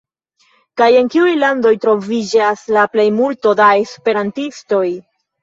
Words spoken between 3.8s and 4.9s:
esperantistoj?